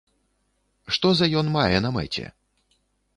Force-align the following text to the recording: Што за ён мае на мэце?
Што 0.95 1.11
за 1.19 1.25
ён 1.41 1.51
мае 1.57 1.77
на 1.87 1.91
мэце? 1.99 2.25